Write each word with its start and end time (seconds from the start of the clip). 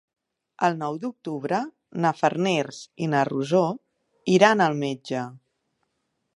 El 0.67 0.77
nou 0.77 0.95
d'octubre 1.03 1.59
na 2.05 2.13
Farners 2.23 2.81
i 3.07 3.11
na 3.13 3.21
Rosó 3.31 3.63
iran 4.39 4.67
al 4.69 4.77
metge. 4.85 5.27